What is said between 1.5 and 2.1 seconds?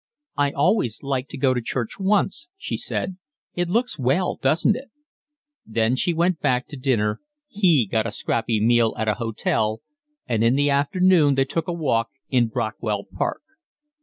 to church